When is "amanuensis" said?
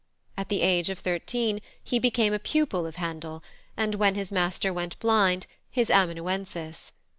5.91-6.91